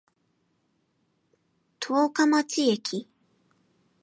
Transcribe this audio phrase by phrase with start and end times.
[1.79, 3.07] 十日町駅